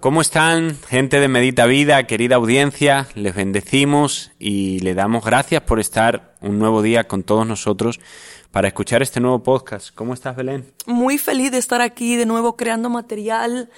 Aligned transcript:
¿Cómo 0.00 0.20
están, 0.20 0.78
gente 0.88 1.18
de 1.18 1.26
Medita 1.26 1.66
Vida, 1.66 2.06
querida 2.06 2.36
audiencia? 2.36 3.08
Les 3.16 3.34
bendecimos 3.34 4.30
y 4.38 4.78
le 4.78 4.94
damos 4.94 5.24
gracias 5.24 5.62
por 5.62 5.80
estar 5.80 6.36
un 6.40 6.60
nuevo 6.60 6.82
día 6.82 7.08
con 7.08 7.24
todos 7.24 7.44
nosotros 7.44 7.98
para 8.52 8.68
escuchar 8.68 9.02
este 9.02 9.18
nuevo 9.18 9.42
podcast. 9.42 9.92
¿Cómo 9.92 10.14
estás, 10.14 10.36
Belén? 10.36 10.72
Muy 10.86 11.18
feliz 11.18 11.50
de 11.50 11.58
estar 11.58 11.80
aquí 11.80 12.14
de 12.14 12.26
nuevo 12.26 12.56
creando 12.56 12.88
material 12.90 13.70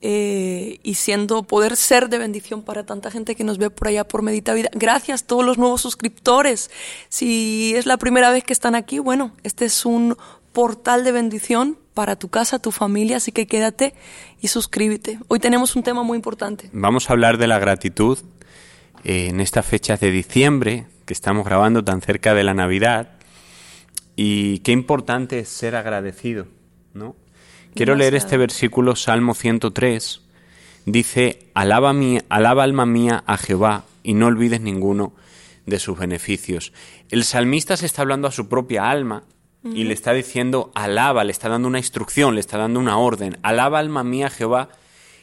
eh, 0.00 0.78
y 0.82 0.94
siendo 0.94 1.42
poder 1.42 1.76
ser 1.76 2.08
de 2.08 2.18
bendición 2.18 2.62
para 2.62 2.86
tanta 2.86 3.10
gente 3.10 3.34
que 3.34 3.44
nos 3.44 3.58
ve 3.58 3.68
por 3.68 3.88
allá 3.88 4.08
por 4.08 4.22
Medita 4.22 4.54
Vida. 4.54 4.70
Gracias 4.72 5.22
a 5.22 5.26
todos 5.26 5.44
los 5.44 5.58
nuevos 5.58 5.82
suscriptores. 5.82 6.70
Si 7.10 7.74
es 7.76 7.84
la 7.84 7.98
primera 7.98 8.30
vez 8.30 8.44
que 8.44 8.54
están 8.54 8.74
aquí, 8.74 8.98
bueno, 8.98 9.32
este 9.42 9.66
es 9.66 9.84
un 9.84 10.16
portal 10.56 11.04
de 11.04 11.12
bendición 11.12 11.76
para 11.92 12.16
tu 12.16 12.30
casa, 12.30 12.58
tu 12.58 12.70
familia, 12.70 13.18
así 13.18 13.30
que 13.30 13.46
quédate 13.46 13.92
y 14.40 14.48
suscríbete. 14.48 15.18
Hoy 15.28 15.38
tenemos 15.38 15.76
un 15.76 15.82
tema 15.82 16.02
muy 16.02 16.16
importante. 16.16 16.70
Vamos 16.72 17.10
a 17.10 17.12
hablar 17.12 17.36
de 17.36 17.46
la 17.46 17.58
gratitud 17.58 18.18
en 19.04 19.42
estas 19.42 19.66
fechas 19.66 20.00
de 20.00 20.10
diciembre, 20.10 20.86
que 21.04 21.12
estamos 21.12 21.44
grabando 21.44 21.84
tan 21.84 22.00
cerca 22.00 22.32
de 22.32 22.42
la 22.42 22.54
Navidad, 22.54 23.10
y 24.16 24.60
qué 24.60 24.72
importante 24.72 25.40
es 25.40 25.50
ser 25.50 25.76
agradecido, 25.76 26.46
¿no? 26.94 27.16
Quiero 27.74 27.94
leer 27.94 28.14
este 28.14 28.38
versículo, 28.38 28.96
Salmo 28.96 29.34
103, 29.34 30.22
dice, 30.86 31.50
alaba, 31.52 31.92
mi, 31.92 32.18
alaba 32.30 32.64
alma 32.64 32.86
mía 32.86 33.22
a 33.26 33.36
Jehová 33.36 33.84
y 34.02 34.14
no 34.14 34.28
olvides 34.28 34.62
ninguno 34.62 35.12
de 35.66 35.78
sus 35.78 35.98
beneficios. 35.98 36.72
El 37.10 37.24
salmista 37.24 37.76
se 37.76 37.84
está 37.84 38.00
hablando 38.00 38.26
a 38.26 38.32
su 38.32 38.48
propia 38.48 38.88
alma 38.88 39.24
y 39.74 39.84
le 39.84 39.94
está 39.94 40.12
diciendo, 40.12 40.70
alaba, 40.74 41.24
le 41.24 41.32
está 41.32 41.48
dando 41.48 41.68
una 41.68 41.78
instrucción, 41.78 42.34
le 42.34 42.40
está 42.40 42.58
dando 42.58 42.80
una 42.80 42.98
orden, 42.98 43.38
alaba 43.42 43.78
alma 43.78 44.04
mía 44.04 44.30
Jehová 44.30 44.70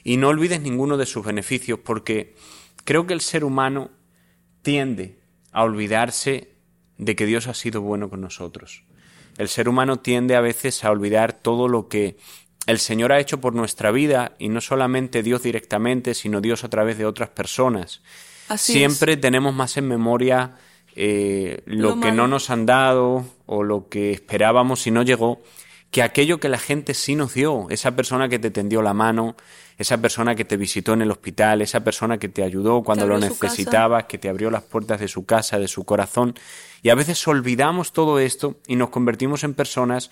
y 0.03 0.17
no 0.17 0.29
olvides 0.29 0.61
ninguno 0.61 0.97
de 0.97 1.05
sus 1.05 1.25
beneficios, 1.25 1.79
porque 1.79 2.35
creo 2.83 3.07
que 3.07 3.13
el 3.13 3.21
ser 3.21 3.43
humano 3.43 3.91
tiende 4.61 5.19
a 5.51 5.63
olvidarse 5.63 6.53
de 6.97 7.15
que 7.15 7.25
Dios 7.25 7.47
ha 7.47 7.53
sido 7.53 7.81
bueno 7.81 8.09
con 8.09 8.21
nosotros. 8.21 8.83
El 9.37 9.47
ser 9.47 9.67
humano 9.67 9.99
tiende 9.99 10.35
a 10.35 10.41
veces 10.41 10.83
a 10.83 10.91
olvidar 10.91 11.33
todo 11.33 11.67
lo 11.67 11.87
que 11.87 12.17
el 12.65 12.79
Señor 12.79 13.11
ha 13.11 13.19
hecho 13.19 13.41
por 13.41 13.55
nuestra 13.55 13.91
vida 13.91 14.35
y 14.39 14.49
no 14.49 14.61
solamente 14.61 15.23
Dios 15.23 15.43
directamente, 15.43 16.13
sino 16.13 16.39
Dios 16.39 16.63
a 16.63 16.69
través 16.69 16.97
de 16.97 17.05
otras 17.05 17.29
personas. 17.29 18.01
Siempre 18.57 19.17
tenemos 19.17 19.53
más 19.53 19.77
en 19.77 19.87
memoria 19.87 20.55
eh, 20.95 21.61
lo, 21.65 21.99
que 21.99 22.11
no 22.11 22.27
nos 22.27 22.49
han 22.49 22.65
dado 22.65 23.25
o 23.45 23.63
lo 23.63 23.89
que 23.89 24.11
esperábamos 24.11 24.85
y 24.87 24.91
no 24.91 25.03
llegó, 25.03 25.41
que 25.91 26.01
aquello 26.01 26.39
que 26.39 26.49
la 26.49 26.57
gente 26.57 26.93
sí 26.93 27.15
nos 27.15 27.33
dio, 27.35 27.67
esa 27.69 27.95
persona 27.95 28.27
que 28.27 28.39
te 28.39 28.49
tendió 28.49 28.81
la 28.81 28.93
mano, 28.93 29.35
esa 29.77 29.99
persona 29.99 30.35
que 30.35 30.45
te 30.45 30.57
visitó 30.57 30.93
en 30.93 31.03
el 31.03 31.11
hospital, 31.11 31.61
esa 31.61 31.83
persona 31.83 32.17
que 32.17 32.29
te 32.29 32.43
ayudó 32.43 32.83
cuando 32.83 33.05
lo 33.05 33.19
necesitabas, 33.19 34.05
que 34.05 34.17
te 34.17 34.29
abrió 34.29 34.49
las 34.49 34.63
puertas 34.63 34.99
de 34.99 35.07
su 35.07 35.25
casa, 35.25 35.59
de 35.59 35.67
su 35.67 35.83
corazón. 35.83 36.33
Y 36.81 36.89
a 36.89 36.95
veces 36.95 37.27
olvidamos 37.27 37.93
todo 37.93 38.19
esto 38.19 38.59
y 38.67 38.75
nos 38.75 38.89
convertimos 38.89 39.43
en 39.43 39.53
personas 39.53 40.09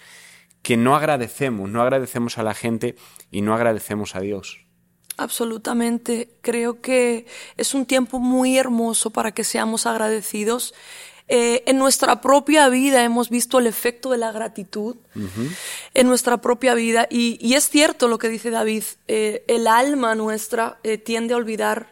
que 0.61 0.77
no 0.77 0.95
agradecemos, 0.95 1.69
no 1.69 1.81
agradecemos 1.81 2.38
a 2.38 2.43
la 2.43 2.53
gente 2.53 2.95
y 3.31 3.41
no 3.41 3.55
agradecemos 3.55 4.16
a 4.16 4.19
Dios. 4.19 4.66
Absolutamente. 5.17 6.29
Creo 6.41 6.81
que 6.81 7.25
es 7.57 7.73
un 7.73 7.85
tiempo 7.85 8.19
muy 8.19 8.57
hermoso 8.57 9.09
para 9.09 9.31
que 9.31 9.43
seamos 9.43 9.85
agradecidos. 9.85 10.73
Eh, 11.27 11.63
en 11.65 11.77
nuestra 11.77 12.19
propia 12.19 12.67
vida 12.67 13.03
hemos 13.03 13.29
visto 13.29 13.59
el 13.59 13.67
efecto 13.67 14.11
de 14.11 14.17
la 14.17 14.31
gratitud. 14.31 14.95
En 15.93 16.07
nuestra 16.07 16.41
propia 16.41 16.73
vida. 16.73 17.07
Y, 17.09 17.53
es 17.53 17.69
cierto 17.69 18.07
lo 18.07 18.17
que 18.17 18.29
dice 18.29 18.49
David, 18.49 18.83
eh, 19.07 19.43
el 19.47 19.67
alma 19.67 20.15
nuestra 20.15 20.79
eh, 20.83 20.97
tiende 20.97 21.33
a 21.33 21.37
olvidar 21.37 21.89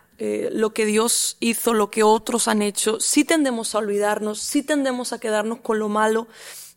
lo 0.52 0.74
que 0.74 0.86
Dios 0.86 1.38
hizo, 1.40 1.74
lo 1.74 1.90
que 1.90 2.04
otros 2.04 2.50
han 2.50 2.62
hecho, 2.62 3.00
sí 3.00 3.24
tendemos 3.24 3.74
a 3.74 3.78
olvidarnos, 3.78 4.42
sí 4.42 4.64
tendemos 4.64 5.14
a 5.14 5.20
quedarnos 5.22 5.62
con 5.62 5.80
lo 5.80 5.88
malo 5.88 6.28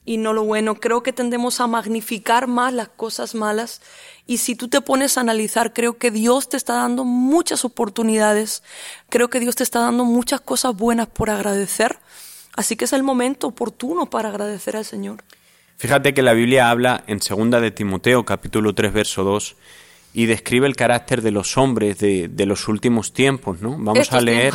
y 0.04 0.16
no 0.16 0.32
lo 0.32 0.44
bueno. 0.44 0.76
Creo 0.76 1.02
que 1.02 1.12
tendemos 1.12 1.60
a 1.60 1.66
magnificar 1.66 2.46
más 2.46 2.72
las 2.72 2.88
cosas 2.88 3.34
malas. 3.34 3.80
Y 4.26 4.38
si 4.38 4.54
tú 4.54 4.68
te 4.68 4.80
pones 4.80 5.16
a 5.16 5.20
analizar, 5.20 5.72
creo 5.72 5.98
que 5.98 6.10
Dios 6.10 6.48
te 6.48 6.56
está 6.56 6.74
dando 6.74 7.04
muchas 7.04 7.64
oportunidades. 7.64 8.62
Creo 9.08 9.28
que 9.28 9.40
Dios 9.40 9.56
te 9.56 9.62
está 9.62 9.80
dando 9.80 10.04
muchas 10.04 10.40
cosas 10.40 10.76
buenas 10.76 11.08
por 11.08 11.30
agradecer. 11.30 11.98
Así 12.54 12.76
que 12.76 12.84
es 12.84 12.92
el 12.92 13.02
momento 13.02 13.46
oportuno 13.46 14.10
para 14.10 14.28
agradecer 14.28 14.76
al 14.76 14.84
Señor. 14.84 15.22
Fíjate 15.78 16.14
que 16.14 16.22
la 16.22 16.32
Biblia 16.32 16.70
habla 16.70 17.02
en 17.06 17.18
2 17.18 17.60
de 17.60 17.70
Timoteo, 17.70 18.24
capítulo 18.24 18.74
3, 18.74 18.92
verso 18.92 19.24
2, 19.24 19.56
y 20.14 20.26
describe 20.26 20.66
el 20.66 20.76
carácter 20.76 21.22
de 21.22 21.30
los 21.30 21.56
hombres 21.56 21.98
de, 21.98 22.46
los 22.46 22.68
últimos 22.68 23.12
tiempos, 23.12 23.60
¿no? 23.62 23.76
Vamos 23.78 24.12
a 24.12 24.20
leer, 24.20 24.54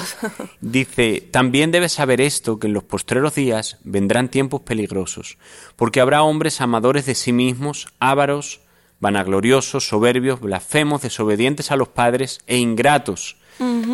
dice, 0.61 1.27
también 1.31 1.71
debes 1.71 1.93
saber 1.93 2.21
esto, 2.21 2.59
que 2.59 2.67
en 2.67 2.73
los 2.73 2.83
postreros 2.83 3.33
días 3.35 3.77
vendrán 3.83 4.29
tiempos 4.29 4.61
peligrosos, 4.61 5.37
porque 5.75 5.99
habrá 5.99 6.21
hombres 6.21 6.61
amadores 6.61 7.05
de 7.07 7.15
sí 7.15 7.33
mismos, 7.33 7.87
ávaros, 7.99 8.61
vanagloriosos, 8.99 9.87
soberbios, 9.87 10.39
blasfemos, 10.41 11.01
desobedientes 11.01 11.71
a 11.71 11.75
los 11.75 11.87
padres 11.87 12.41
e 12.45 12.57
ingratos, 12.57 13.37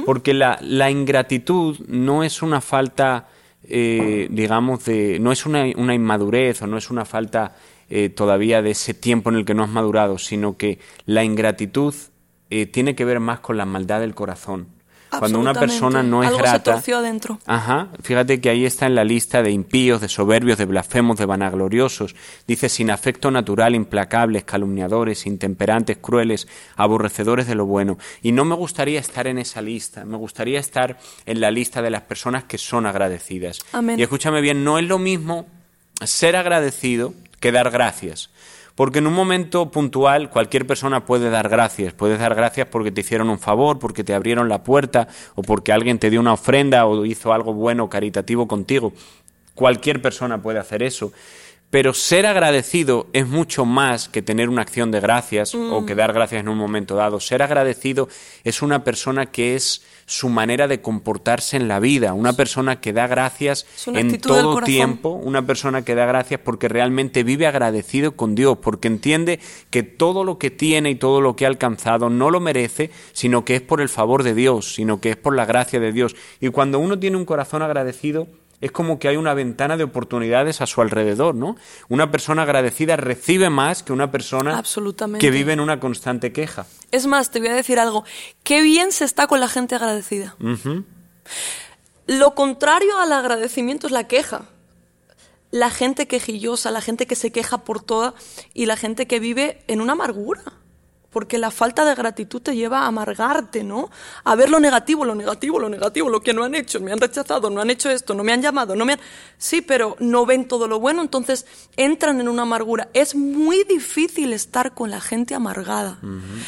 porque 0.06 0.34
la, 0.34 0.59
la, 0.62 0.91
ingratitud 0.91 1.80
no 1.88 2.25
es 2.25 2.41
una 2.41 2.59
falta, 2.59 3.30
eh, 3.63 4.28
digamos, 4.30 4.84
de, 4.84 5.19
no 5.22 5.31
es 5.31 5.45
una, 5.45 5.63
una 5.78 5.94
inmadurez 5.94 6.62
o 6.62 6.68
no 6.68 6.78
es 6.78 6.90
una 6.90 7.06
falta 7.06 7.56
eh, 7.95 8.09
todavía 8.09 8.63
de 8.63 8.71
ese 8.71 8.95
tiempo 8.95 9.29
en 9.29 9.35
el 9.35 9.45
que 9.45 9.53
no 9.53 9.63
has 9.63 9.69
madurado, 9.69 10.17
sino 10.17 10.57
que 10.57 10.79
la 11.05 11.23
ingratitud 11.23 11.93
eh, 12.49 12.65
tiene 12.65 12.95
que 12.95 13.05
ver 13.05 13.19
más 13.19 13.39
con 13.39 13.55
la 13.55 13.67
maldad 13.67 13.99
del 13.99 14.15
corazón. 14.15 14.65
Cuando 15.19 15.37
una 15.37 15.53
persona 15.53 16.01
no 16.01 16.23
es 16.23 16.29
Algo 16.29 16.39
grata. 16.39 16.81
Se 16.81 16.91
adentro. 16.91 17.37
Ajá. 17.45 17.89
Fíjate 18.01 18.41
que 18.41 18.49
ahí 18.49 18.65
está 18.65 18.87
en 18.87 18.95
la 18.95 19.03
lista 19.03 19.43
de 19.43 19.51
impíos, 19.51 20.01
de 20.01 20.07
soberbios, 20.07 20.57
de 20.57 20.65
blasfemos, 20.65 21.17
de 21.17 21.27
vanagloriosos. 21.27 22.15
Dice 22.47 22.67
sin 22.67 22.89
afecto 22.89 23.29
natural, 23.29 23.75
implacables, 23.75 24.43
calumniadores, 24.43 25.27
intemperantes, 25.27 25.97
crueles, 25.97 26.47
aborrecedores 26.75 27.45
de 27.45 27.53
lo 27.53 27.67
bueno. 27.67 27.99
Y 28.23 28.31
no 28.31 28.43
me 28.43 28.55
gustaría 28.55 28.99
estar 28.99 29.27
en 29.27 29.37
esa 29.37 29.61
lista. 29.61 30.03
Me 30.03 30.17
gustaría 30.17 30.59
estar 30.59 30.97
en 31.27 31.39
la 31.39 31.51
lista 31.51 31.83
de 31.83 31.91
las 31.91 32.01
personas 32.01 32.45
que 32.45 32.57
son 32.57 32.87
agradecidas. 32.87 33.59
Amén. 33.71 33.99
Y 33.99 34.01
escúchame 34.01 34.41
bien, 34.41 34.63
no 34.63 34.79
es 34.79 34.87
lo 34.87 34.97
mismo 34.97 35.45
ser 36.03 36.35
agradecido 36.35 37.13
que 37.43 37.51
dar 37.51 37.71
gracias. 37.71 38.29
Porque 38.73 38.99
en 38.99 39.07
un 39.07 39.13
momento 39.13 39.69
puntual 39.69 40.29
cualquier 40.29 40.65
persona 40.65 41.05
puede 41.05 41.29
dar 41.29 41.49
gracias. 41.49 41.93
Puedes 41.93 42.19
dar 42.19 42.35
gracias 42.35 42.67
porque 42.67 42.89
te 42.89 43.01
hicieron 43.01 43.29
un 43.29 43.37
favor, 43.37 43.79
porque 43.79 44.05
te 44.05 44.13
abrieron 44.13 44.47
la 44.47 44.63
puerta 44.63 45.09
o 45.35 45.41
porque 45.41 45.73
alguien 45.73 45.99
te 45.99 46.09
dio 46.09 46.21
una 46.21 46.31
ofrenda 46.33 46.85
o 46.85 47.05
hizo 47.05 47.33
algo 47.33 47.53
bueno, 47.53 47.89
caritativo 47.89 48.47
contigo. 48.47 48.93
Cualquier 49.55 50.01
persona 50.01 50.41
puede 50.41 50.57
hacer 50.57 50.83
eso. 50.83 51.11
Pero 51.73 51.95
ser 51.95 52.28
agradecido 52.28 53.07
es 53.13 53.28
mucho 53.28 53.66
más 53.66 54.07
que 54.07 54.22
tener 54.22 54.47
una 54.47 54.61
acción 54.61 54.91
de 54.91 55.00
gracias 55.00 55.56
o 55.56 55.81
mm. 55.81 55.85
que 55.88 55.95
dar 55.95 56.13
gracias 56.13 56.41
en 56.41 56.47
un 56.47 56.56
momento 56.56 56.94
dado. 56.94 57.19
Ser 57.19 57.41
agradecido 57.41 58.09
es 58.44 58.61
una 58.61 58.84
persona 58.84 59.31
que 59.31 59.56
es 59.56 59.83
su 60.06 60.29
manera 60.29 60.67
de 60.67 60.81
comportarse 60.81 61.57
en 61.57 61.67
la 61.67 61.79
vida, 61.79 62.13
una 62.13 62.33
persona 62.33 62.79
que 62.79 62.94
da 62.94 63.07
gracias 63.07 63.66
en 63.88 64.22
todo 64.22 64.62
tiempo, 64.62 65.09
una 65.09 65.47
persona 65.47 65.81
que 65.81 65.95
da 65.95 66.06
gracias 66.06 66.39
porque 66.41 66.69
realmente 66.69 67.23
vive 67.23 67.47
agradecido 67.47 68.12
con 68.12 68.35
Dios, 68.35 68.59
porque 68.62 68.88
entiende 68.88 69.39
que 69.72 69.81
todo 69.81 70.23
lo 70.23 70.38
que 70.38 70.51
tiene 70.51 70.91
y 70.91 70.95
todo 70.95 71.22
lo 71.22 71.35
que 71.35 71.45
ha 71.45 71.47
alcanzado 71.47 72.12
no 72.12 72.29
lo 72.29 72.39
merece, 72.39 72.91
sino 73.13 73.45
que 73.45 73.56
es 73.56 73.62
por 73.63 73.81
el 73.81 73.89
favor 73.89 74.22
de 74.22 74.35
Dios, 74.35 74.75
sino 74.75 75.01
que 75.01 75.09
es 75.09 75.17
por 75.17 75.35
la 75.35 75.45
gracia 75.45 75.79
de 75.79 75.91
Dios. 75.91 76.16
Y 76.39 76.50
cuando 76.50 76.78
uno 76.78 77.00
tiene 77.00 77.17
un 77.17 77.25
corazón 77.25 77.63
agradecido, 77.63 78.28
es 78.63 78.72
como 78.72 78.97
que 78.97 79.09
hay 79.09 79.18
una 79.18 79.34
ventana 79.34 79.75
de 79.75 79.84
oportunidades 79.84 80.62
a 80.62 80.68
su 80.68 80.81
alrededor, 80.81 81.35
¿no? 81.35 81.57
Una 81.90 82.12
persona 82.12 82.44
agradecida 82.44 82.95
recibe 82.95 83.50
más 83.50 83.83
que 83.83 83.92
una 83.92 84.10
persona 84.10 84.63
que 85.19 85.31
vive 85.31 85.51
en 85.51 85.60
una 85.60 85.81
constante 85.81 86.31
queja. 86.31 86.65
Es 86.89 87.06
más, 87.06 87.30
te 87.30 87.39
voy 87.39 87.50
a 87.50 87.56
decir 87.56 87.77
algo, 87.77 88.06
qué 88.44 88.62
bien 88.62 88.94
se 88.94 89.04
está 89.04 89.27
con 89.27 89.42
la 89.42 89.50
gente 89.50 89.75
agradecida. 89.75 90.38
Lo 92.07 92.36
contrario 92.36 92.98
al 93.00 93.12
agradecimiento 93.12 93.88
es 93.88 93.92
la 93.92 94.07
queja. 94.07 94.45
La 95.51 95.69
gente 95.69 96.07
quejillosa, 96.07 96.71
la 96.71 96.80
gente 96.80 97.06
que 97.06 97.16
se 97.16 97.33
queja 97.33 97.66
por 97.66 97.83
toda 97.83 98.13
y 98.54 98.66
la 98.66 98.77
gente 98.77 99.07
que 99.07 99.19
vive 99.19 99.62
en 99.68 99.81
una 99.81 99.92
amargura 99.92 100.42
porque 101.13 101.38
la 101.38 101.51
falta 101.51 101.86
de 101.86 101.95
gratitud 101.95 102.42
te 102.42 102.56
lleva 102.56 102.80
a 102.80 102.88
amargarte, 102.88 103.63
¿no? 103.63 103.89
A 104.24 104.36
ver 104.36 104.50
lo 104.50 104.60
negativo, 104.60 105.06
lo 105.06 105.15
negativo, 105.15 105.60
lo 105.60 105.69
negativo, 105.69 106.10
lo 106.10 106.21
que 106.21 106.33
no 106.33 106.44
han 106.44 106.56
hecho, 106.56 106.81
me 106.81 106.92
han 106.92 107.00
rechazado, 107.00 107.50
no 107.50 107.62
han 107.62 107.69
hecho 107.69 107.89
esto, 107.89 108.15
no 108.15 108.24
me 108.24 108.33
han 108.33 108.42
llamado, 108.42 108.75
no 108.75 108.83
me 108.83 108.94
han... 108.94 109.00
Sí, 109.38 109.62
pero 109.62 109.95
no 110.00 110.25
ven 110.25 110.48
todo 110.48 110.68
lo 110.68 110.80
bueno, 110.80 111.01
entonces 111.01 111.45
entran 111.77 112.19
en 112.19 112.27
una 112.27 112.42
amargura. 112.42 112.89
Es 112.94 113.15
muy 113.15 113.63
difícil 113.63 114.33
estar 114.33 114.74
con 114.74 114.89
la 114.89 115.00
gente 115.00 115.36
amargada. 115.36 116.00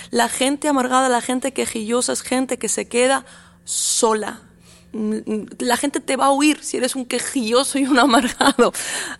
La 0.10 0.28
gente 0.28 0.68
amargada, 0.68 1.08
la 1.08 1.22
gente 1.22 1.54
quejillosa 1.54 2.14
es 2.14 2.22
gente 2.22 2.58
que 2.58 2.70
se 2.70 2.88
queda 2.88 3.26
sola. 3.64 4.42
La 5.60 5.76
gente 5.76 6.00
te 6.00 6.16
va 6.16 6.28
a 6.28 6.32
oír 6.32 6.64
si 6.64 6.78
eres 6.78 6.96
un 6.96 7.06
quejilloso 7.06 7.78
y 7.78 7.86
un 7.86 8.00
amargado. 8.00 8.72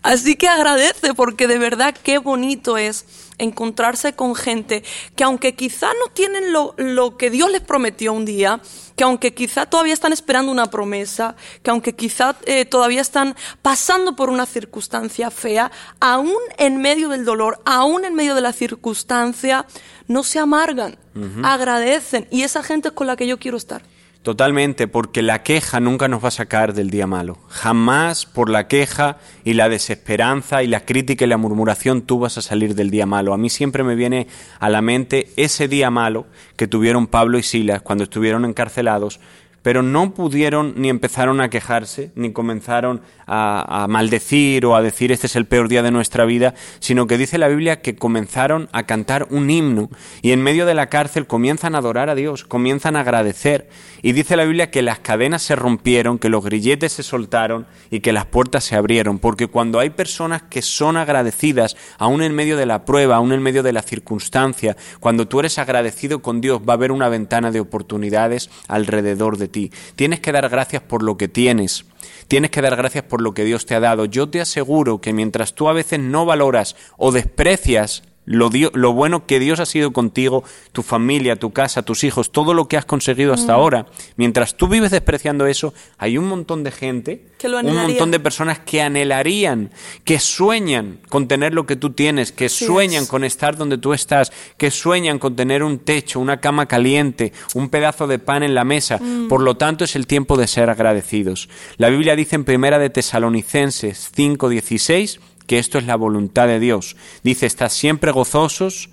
Así 0.02 0.36
que 0.36 0.48
agradece 0.48 1.14
porque 1.14 1.48
de 1.48 1.58
verdad 1.58 1.94
qué 2.02 2.18
bonito 2.18 2.78
es 2.78 3.06
encontrarse 3.38 4.14
con 4.14 4.36
gente 4.36 4.84
que 5.18 5.26
aunque 5.26 5.56
quizá 5.56 5.88
no 5.88 6.12
tienen 6.14 6.54
lo, 6.54 6.74
lo 6.78 7.18
que 7.18 7.30
Dios 7.30 7.52
les 7.52 7.60
prometió 7.60 8.14
un 8.14 8.24
día, 8.24 8.62
que 8.96 9.04
aunque 9.04 9.34
quizá 9.34 9.66
todavía 9.66 9.94
están 9.94 10.14
esperando 10.14 10.50
una 10.50 10.68
promesa, 10.68 11.36
que 11.62 11.72
aunque 11.72 11.94
quizá 11.94 12.38
eh, 12.46 12.64
todavía 12.64 13.02
están 13.02 13.36
pasando 13.62 14.16
por 14.16 14.30
una 14.30 14.46
circunstancia 14.46 15.30
fea, 15.30 15.72
aún 16.00 16.40
en 16.58 16.78
medio 16.78 17.10
del 17.10 17.26
dolor, 17.26 17.62
aún 17.66 18.06
en 18.06 18.16
medio 18.16 18.36
de 18.36 18.42
la 18.42 18.54
circunstancia, 18.54 19.66
no 20.08 20.24
se 20.24 20.40
amargan, 20.40 20.98
agradecen. 21.44 22.28
Y 22.32 22.44
esa 22.44 22.64
gente 22.64 22.90
es 22.90 22.94
con 22.94 23.08
la 23.08 23.16
que 23.16 23.28
yo 23.28 23.40
quiero 23.40 23.58
estar. 23.58 23.82
Totalmente, 24.26 24.88
porque 24.88 25.22
la 25.22 25.44
queja 25.44 25.80
nunca 25.80 26.08
nos 26.08 26.24
va 26.24 26.30
a 26.30 26.32
sacar 26.32 26.74
del 26.74 26.90
día 26.90 27.06
malo. 27.06 27.38
Jamás 27.48 28.26
por 28.26 28.50
la 28.50 28.68
queja 28.68 29.18
y 29.44 29.54
la 29.54 29.70
desesperanza 29.70 30.64
y 30.64 30.68
la 30.68 30.80
crítica 30.80 31.26
y 31.26 31.28
la 31.28 31.38
murmuración 31.38 32.02
tú 32.02 32.18
vas 32.18 32.40
a 32.40 32.42
salir 32.42 32.74
del 32.74 32.90
día 32.90 33.06
malo. 33.06 33.36
A 33.36 33.38
mí 33.38 33.52
siempre 33.52 33.84
me 33.84 33.94
viene 33.94 34.26
a 34.60 34.72
la 34.72 34.82
mente 34.82 35.32
ese 35.36 35.68
día 35.68 35.92
malo 35.92 36.26
que 36.56 36.66
tuvieron 36.66 37.06
Pablo 37.06 37.38
y 37.38 37.44
Silas 37.44 37.84
cuando 37.84 38.06
estuvieron 38.06 38.46
encarcelados 38.46 39.20
pero 39.66 39.82
no 39.82 40.14
pudieron 40.14 40.76
ni 40.78 40.90
empezaron 40.90 41.42
a 41.42 41.50
quejarse, 41.50 42.12
ni 42.14 42.32
comenzaron 42.32 43.02
a, 43.26 43.88
maldecir 43.90 44.64
o 44.68 44.76
a 44.76 44.84
decir 44.84 45.12
este 45.12 45.26
es 45.26 45.36
el 45.36 45.48
peor 45.48 45.70
día 45.70 45.82
de 45.82 45.90
nuestra 45.90 46.24
vida, 46.26 46.54
sino 46.80 47.08
que 47.08 47.18
dice 47.18 47.40
la 47.40 47.48
Biblia 47.48 47.82
que 47.82 47.96
comenzaron 47.96 48.70
a 48.74 48.84
cantar 48.84 49.26
un 49.32 49.50
himno 49.50 49.90
y 50.22 50.34
en 50.34 50.44
medio 50.44 50.68
de 50.68 50.76
la 50.76 50.90
cárcel 50.90 51.26
comienzan 51.26 51.74
a 51.74 51.80
adorar 51.80 52.12
a 52.12 52.16
Dios, 52.16 52.44
comienzan 52.44 52.96
a 52.96 53.00
agradecer. 53.00 53.68
Y 54.04 54.12
dice 54.12 54.36
la 54.36 54.44
Biblia 54.44 54.70
que 54.70 54.84
las 54.84 55.00
cadenas 55.00 55.42
se 55.42 55.56
rompieron, 55.56 56.20
que 56.20 56.30
los 56.30 56.46
grilletes 56.46 56.94
se 56.94 57.02
soltaron 57.02 57.66
y 57.90 58.02
que 58.02 58.14
las 58.14 58.28
puertas 58.28 58.66
se 58.66 58.76
abrieron, 58.76 59.18
porque 59.18 59.48
cuando 59.48 59.80
hay 59.80 59.90
personas 59.90 60.44
que 60.44 60.62
son 60.62 60.96
agradecidas, 60.96 61.76
aún 61.98 62.22
en 62.22 62.36
medio 62.36 62.56
de 62.56 62.68
la 62.68 62.86
prueba, 62.86 63.16
aún 63.16 63.34
en 63.34 63.42
medio 63.42 63.64
de 63.64 63.74
la 63.74 63.82
circunstancia, 63.82 64.78
cuando 65.00 65.28
tú 65.28 65.40
eres 65.40 65.58
agradecido 65.58 66.22
con 66.22 66.40
Dios, 66.40 66.62
va 66.62 66.74
a 66.74 66.76
haber 66.76 66.92
una 66.92 67.10
ventana 67.10 67.50
de 67.50 67.62
oportunidades 67.62 68.52
alrededor 68.68 69.40
de 69.40 69.48
ti 69.48 69.55
Tienes 69.96 70.20
que 70.20 70.32
dar 70.32 70.50
gracias 70.50 70.82
por 70.82 71.04
lo 71.04 71.18
que 71.18 71.28
tienes. 71.28 71.86
Tienes 72.28 72.52
que 72.52 72.62
dar 72.62 72.76
gracias 72.76 73.04
por 73.04 73.22
lo 73.22 73.34
que 73.34 73.44
Dios 73.44 73.66
te 73.66 73.76
ha 73.76 73.80
dado. 73.80 74.06
Yo 74.06 74.30
te 74.30 74.42
aseguro 74.42 75.00
que 75.00 75.14
mientras 75.14 75.54
tú 75.54 75.70
a 75.70 75.74
veces 75.74 76.00
no 76.00 76.26
valoras 76.26 76.76
o 76.98 77.12
desprecias 77.12 78.04
lo, 78.26 78.50
lo, 78.74 78.94
bueno 78.94 79.26
que 79.26 79.40
Dios 79.40 79.60
ha 79.60 79.66
sido 79.66 79.94
contigo, 79.94 80.44
tu 80.72 80.84
familia, 80.84 81.36
tu 81.36 81.52
casa, 81.52 81.84
tus 81.84 82.04
hijos, 82.04 82.32
todo 82.32 82.54
lo 82.54 82.68
que 82.68 82.78
has 82.78 82.86
conseguido 82.86 83.34
hasta 83.34 83.54
mm. 83.54 83.56
ahora. 83.56 83.86
Mientras 84.16 84.56
tú 84.56 84.68
vives 84.68 84.92
despreciando 84.92 85.46
eso, 85.48 85.74
hay 85.98 86.18
un 86.18 86.28
montón 86.28 86.64
de 86.64 86.72
gente, 86.72 87.28
un 87.44 87.76
montón 87.76 88.12
de 88.12 88.20
personas 88.20 88.60
que 88.60 88.82
anhelarían, 88.82 89.72
que 90.04 90.20
sueñan 90.20 91.00
con 91.10 91.28
tener 91.28 91.54
lo 91.54 91.66
que 91.66 91.76
tú 91.76 91.92
tienes, 91.92 92.32
que 92.32 92.50
sueñan 92.50 93.06
con 93.06 93.24
estar 93.24 93.58
donde 93.58 93.78
tú 93.78 93.94
estás, 93.94 94.32
que 94.58 94.72
sueñan 94.72 95.20
con 95.20 95.36
tener 95.36 95.64
un 95.64 95.80
techo, 95.80 96.20
una 96.20 96.40
cama 96.40 96.66
caliente, 96.68 97.34
un 97.54 97.70
pedazo 97.70 98.08
de 98.08 98.20
pan 98.20 98.44
en 98.44 98.56
la 98.56 98.64
mesa. 98.64 98.98
Mm. 98.98 99.28
Por 99.28 99.42
lo 99.42 99.56
tanto, 99.56 99.84
es 99.84 99.96
el 99.96 100.08
tiempo 100.08 100.38
de 100.38 100.48
ser 100.48 100.70
agradecidos. 100.70 101.50
La 101.78 101.90
Biblia 101.90 102.16
dice 102.16 102.36
en 102.36 102.46
Primera 102.46 102.80
de 102.80 102.90
Tesalonicenses 102.90 104.12
5:16 104.16 105.20
que 105.48 105.60
esto 105.60 105.78
es 105.78 105.86
la 105.86 105.96
voluntad 105.96 106.48
de 106.48 106.60
Dios. 106.60 106.96
Dice, 107.24 107.46
estad 107.46 107.70
siempre 107.70 108.12
gozosos, 108.12 108.90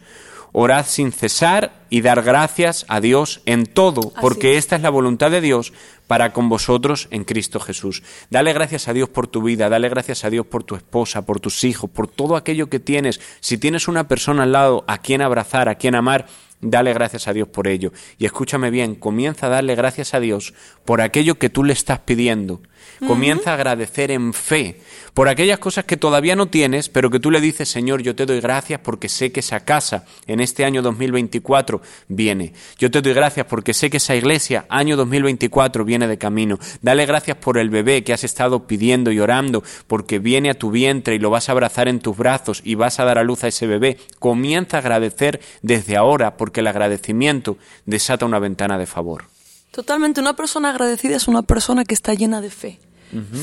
orad 0.52 0.86
sin 0.86 1.12
cesar 1.12 1.72
y 1.90 2.02
dar 2.02 2.22
gracias 2.22 2.84
a 2.88 3.00
Dios 3.00 3.40
en 3.46 3.66
todo, 3.66 4.12
porque 4.20 4.58
esta 4.58 4.76
es 4.76 4.82
la 4.82 4.90
voluntad 4.90 5.30
de 5.30 5.40
Dios 5.40 5.72
para 6.06 6.32
con 6.32 6.48
vosotros 6.48 7.08
en 7.10 7.24
Cristo 7.24 7.58
Jesús. 7.58 8.02
Dale 8.30 8.52
gracias 8.52 8.86
a 8.88 8.92
Dios 8.92 9.08
por 9.08 9.26
tu 9.26 9.42
vida, 9.42 9.68
dale 9.68 9.88
gracias 9.88 10.24
a 10.24 10.30
Dios 10.30 10.46
por 10.46 10.62
tu 10.62 10.76
esposa, 10.76 11.24
por 11.24 11.40
tus 11.40 11.64
hijos, 11.64 11.88
por 11.90 12.06
todo 12.06 12.36
aquello 12.36 12.68
que 12.68 12.80
tienes. 12.80 13.20
Si 13.40 13.56
tienes 13.56 13.88
una 13.88 14.08
persona 14.08 14.42
al 14.42 14.52
lado 14.52 14.84
a 14.86 14.98
quien 14.98 15.22
abrazar, 15.22 15.68
a 15.68 15.76
quien 15.76 15.94
amar, 15.94 16.26
dale 16.60 16.92
gracias 16.92 17.28
a 17.28 17.32
Dios 17.32 17.48
por 17.48 17.66
ello. 17.66 17.92
Y 18.18 18.26
escúchame 18.26 18.70
bien, 18.70 18.94
comienza 18.94 19.46
a 19.46 19.50
darle 19.50 19.74
gracias 19.74 20.12
a 20.12 20.20
Dios 20.20 20.52
por 20.84 21.00
aquello 21.00 21.38
que 21.38 21.50
tú 21.50 21.64
le 21.64 21.72
estás 21.72 22.00
pidiendo. 22.00 22.60
Comienza 23.06 23.50
a 23.50 23.54
agradecer 23.54 24.10
en 24.10 24.32
fe 24.32 24.80
por 25.14 25.28
aquellas 25.28 25.58
cosas 25.58 25.84
que 25.84 25.96
todavía 25.96 26.36
no 26.36 26.46
tienes, 26.46 26.88
pero 26.88 27.10
que 27.10 27.20
tú 27.20 27.30
le 27.30 27.40
dices, 27.40 27.68
Señor, 27.68 28.02
yo 28.02 28.14
te 28.14 28.26
doy 28.26 28.40
gracias 28.40 28.80
porque 28.80 29.08
sé 29.08 29.32
que 29.32 29.40
esa 29.40 29.60
casa 29.60 30.04
en 30.26 30.40
este 30.40 30.64
año 30.64 30.82
2024 30.82 31.82
viene. 32.08 32.54
Yo 32.78 32.90
te 32.90 33.02
doy 33.02 33.12
gracias 33.12 33.46
porque 33.46 33.74
sé 33.74 33.90
que 33.90 33.98
esa 33.98 34.16
iglesia 34.16 34.64
año 34.68 34.96
2024 34.96 35.84
viene 35.84 36.06
de 36.06 36.18
camino. 36.18 36.58
Dale 36.80 37.04
gracias 37.06 37.36
por 37.36 37.58
el 37.58 37.68
bebé 37.70 38.04
que 38.04 38.12
has 38.12 38.24
estado 38.24 38.66
pidiendo 38.66 39.12
y 39.12 39.20
orando 39.20 39.62
porque 39.86 40.18
viene 40.18 40.50
a 40.50 40.54
tu 40.54 40.70
vientre 40.70 41.14
y 41.14 41.18
lo 41.18 41.30
vas 41.30 41.48
a 41.48 41.52
abrazar 41.52 41.88
en 41.88 42.00
tus 42.00 42.16
brazos 42.16 42.62
y 42.64 42.74
vas 42.74 43.00
a 43.00 43.04
dar 43.04 43.18
a 43.18 43.24
luz 43.24 43.44
a 43.44 43.48
ese 43.48 43.66
bebé. 43.66 43.98
Comienza 44.18 44.78
a 44.78 44.80
agradecer 44.80 45.40
desde 45.60 45.96
ahora 45.96 46.36
porque 46.36 46.60
el 46.60 46.66
agradecimiento 46.66 47.58
desata 47.84 48.26
una 48.26 48.38
ventana 48.38 48.78
de 48.78 48.86
favor. 48.86 49.31
Totalmente, 49.72 50.20
una 50.20 50.36
persona 50.36 50.68
agradecida 50.68 51.16
es 51.16 51.28
una 51.28 51.40
persona 51.40 51.86
que 51.86 51.94
está 51.94 52.12
llena 52.12 52.40
de 52.40 52.50
fe. 52.50 52.78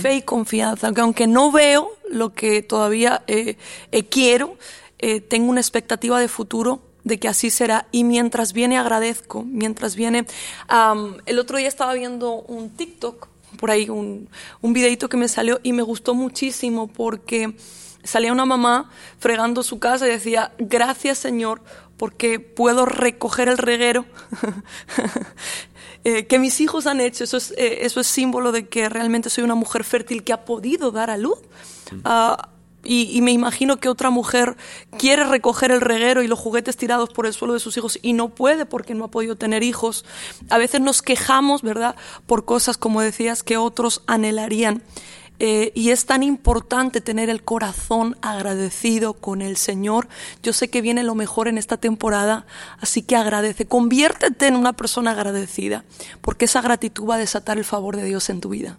Fe 0.01 0.15
y 0.15 0.21
confianza, 0.23 0.91
que 0.93 1.01
aunque 1.01 1.27
no 1.27 1.51
veo 1.51 1.91
lo 2.09 2.33
que 2.33 2.63
todavía 2.63 3.21
eh, 3.27 3.55
eh, 3.91 4.05
quiero, 4.05 4.57
eh, 4.97 5.21
tengo 5.21 5.51
una 5.51 5.61
expectativa 5.61 6.19
de 6.19 6.27
futuro 6.27 6.81
de 7.03 7.19
que 7.19 7.27
así 7.27 7.51
será. 7.51 7.87
Y 7.91 8.03
mientras 8.03 8.53
viene 8.53 8.79
agradezco, 8.79 9.43
mientras 9.43 9.95
viene... 9.95 10.25
el 11.25 11.39
otro 11.39 11.57
día 11.57 11.67
estaba 11.67 11.93
viendo 11.93 12.41
un 12.41 12.71
TikTok, 12.71 13.27
por 13.59 13.69
ahí 13.69 13.89
un, 13.89 14.27
un 14.61 14.73
videito 14.73 15.07
que 15.07 15.17
me 15.17 15.27
salió 15.27 15.59
y 15.61 15.73
me 15.73 15.83
gustó 15.83 16.15
muchísimo 16.15 16.87
porque 16.87 17.55
salía 18.03 18.31
una 18.31 18.45
mamá 18.45 18.89
fregando 19.19 19.61
su 19.61 19.77
casa 19.79 20.07
y 20.07 20.11
decía, 20.11 20.51
gracias 20.57 21.19
Señor 21.19 21.61
porque 21.99 22.39
puedo 22.39 22.85
recoger 22.85 23.49
el 23.49 23.57
reguero 23.57 24.05
eh, 26.03 26.25
que 26.27 26.39
mis 26.39 26.59
hijos 26.61 26.87
han 26.87 27.01
hecho. 27.01 27.23
Eso 27.23 27.37
es, 27.37 27.51
eh, 27.57 27.79
eso 27.81 27.99
es 27.99 28.07
símbolo 28.07 28.51
de 28.51 28.67
que 28.67 28.89
realmente 28.89 29.29
soy 29.29 29.43
una 29.43 29.55
mujer 29.55 29.83
fértil 29.83 30.23
que 30.23 30.33
ha 30.33 30.45
podido 30.45 30.91
dar 30.91 31.09
a 31.09 31.17
luz. 31.17 31.39
Ah, 32.05 32.49
y, 32.83 33.21
me 33.21 33.31
imagino 33.31 33.77
que 33.77 33.89
otra 33.89 34.09
mujer 34.09 34.55
quiere 34.97 35.25
recoger 35.25 35.71
el 35.71 35.81
reguero 35.81 36.23
y 36.23 36.27
los 36.27 36.39
juguetes 36.39 36.77
tirados 36.77 37.09
por 37.09 37.25
el 37.25 37.33
suelo 37.33 37.53
de 37.53 37.59
sus 37.59 37.75
hijos 37.75 37.99
y 38.01 38.13
no 38.13 38.29
puede 38.29 38.65
porque 38.65 38.95
no 38.95 39.03
ha 39.03 39.11
podido 39.11 39.35
tener 39.35 39.63
hijos. 39.63 40.05
A 40.49 40.57
veces 40.57 40.79
nos 40.79 41.01
quejamos, 41.01 41.61
¿verdad?, 41.61 41.95
por 42.25 42.45
cosas, 42.45 42.77
como 42.77 43.01
decías, 43.01 43.43
que 43.43 43.57
otros 43.57 44.01
anhelarían. 44.07 44.81
Eh, 45.39 45.71
y 45.73 45.91
es 45.91 46.05
tan 46.05 46.21
importante 46.21 46.99
tener 46.99 47.29
el 47.29 47.43
corazón 47.43 48.17
agradecido 48.21 49.13
con 49.13 49.41
el 49.41 49.55
Señor. 49.55 50.09
Yo 50.43 50.51
sé 50.51 50.69
que 50.69 50.81
viene 50.81 51.01
lo 51.03 51.15
mejor 51.15 51.47
en 51.47 51.57
esta 51.57 51.77
temporada, 51.77 52.45
así 52.81 53.01
que 53.01 53.15
agradece, 53.15 53.65
conviértete 53.65 54.47
en 54.47 54.55
una 54.55 54.73
persona 54.73 55.11
agradecida, 55.11 55.85
porque 56.21 56.45
esa 56.45 56.61
gratitud 56.61 57.07
va 57.09 57.15
a 57.15 57.19
desatar 57.19 57.57
el 57.57 57.63
favor 57.63 57.95
de 57.95 58.03
Dios 58.03 58.29
en 58.29 58.41
tu 58.41 58.49
vida. 58.49 58.77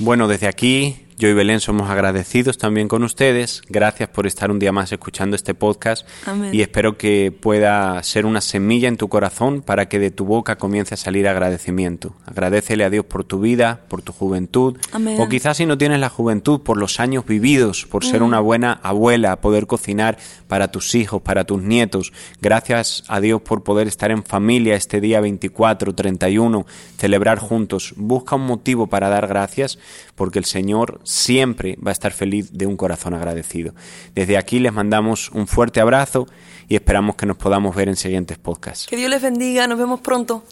Bueno, 0.00 0.26
desde 0.26 0.48
aquí 0.48 1.03
yo 1.16 1.28
y 1.28 1.32
Belén 1.32 1.60
somos 1.60 1.90
agradecidos 1.90 2.58
también 2.58 2.88
con 2.88 3.04
ustedes. 3.04 3.62
Gracias 3.68 4.08
por 4.08 4.26
estar 4.26 4.50
un 4.50 4.58
día 4.58 4.72
más 4.72 4.90
escuchando 4.90 5.36
este 5.36 5.54
podcast. 5.54 6.06
Y 6.50 6.60
espero 6.60 6.98
que 6.98 7.30
pueda 7.30 8.02
ser 8.02 8.26
una 8.26 8.40
semilla 8.40 8.88
en 8.88 8.96
tu 8.96 9.08
corazón 9.08 9.62
para 9.62 9.88
que 9.88 10.00
de 10.00 10.10
tu 10.10 10.24
boca 10.24 10.56
comience 10.56 10.94
a 10.94 10.96
salir 10.96 11.28
agradecimiento. 11.28 12.16
Agradecele 12.26 12.82
a 12.82 12.90
Dios 12.90 13.04
por 13.04 13.22
tu 13.22 13.38
vida, 13.38 13.82
por 13.88 14.02
tu 14.02 14.12
juventud. 14.12 14.76
O 15.18 15.28
quizás 15.28 15.58
si 15.58 15.66
no 15.66 15.78
tienes 15.78 16.00
la 16.00 16.08
juventud, 16.08 16.62
por 16.62 16.78
los 16.78 16.98
años 16.98 17.24
vividos, 17.24 17.86
por 17.86 18.04
ser 18.04 18.20
mm. 18.20 18.24
una 18.24 18.40
buena 18.40 18.72
abuela, 18.82 19.40
poder 19.40 19.68
cocinar 19.68 20.18
para 20.48 20.72
tus 20.72 20.96
hijos, 20.96 21.22
para 21.22 21.44
tus 21.44 21.62
nietos. 21.62 22.12
Gracias 22.40 23.04
a 23.06 23.20
Dios 23.20 23.40
por 23.40 23.62
poder 23.62 23.86
estar 23.86 24.10
en 24.10 24.24
familia 24.24 24.74
este 24.74 25.00
día 25.00 25.20
24, 25.20 25.94
31, 25.94 26.66
celebrar 26.98 27.38
juntos. 27.38 27.94
Busca 27.96 28.34
un 28.34 28.46
motivo 28.46 28.88
para 28.88 29.08
dar 29.08 29.28
gracias 29.28 29.78
porque 30.16 30.38
el 30.38 30.44
Señor 30.44 31.00
siempre 31.04 31.76
va 31.84 31.90
a 31.90 31.92
estar 31.92 32.12
feliz 32.12 32.52
de 32.52 32.66
un 32.66 32.76
corazón 32.76 33.14
agradecido. 33.14 33.74
Desde 34.14 34.36
aquí 34.36 34.58
les 34.58 34.72
mandamos 34.72 35.30
un 35.30 35.46
fuerte 35.46 35.80
abrazo 35.80 36.26
y 36.68 36.74
esperamos 36.74 37.16
que 37.16 37.26
nos 37.26 37.36
podamos 37.36 37.74
ver 37.76 37.88
en 37.88 37.96
siguientes 37.96 38.38
podcasts. 38.38 38.86
Que 38.86 38.96
Dios 38.96 39.10
les 39.10 39.22
bendiga, 39.22 39.66
nos 39.66 39.78
vemos 39.78 40.00
pronto. 40.00 40.44